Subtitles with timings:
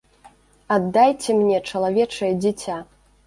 [0.75, 2.81] Аддайце мне чалавечае дзіця!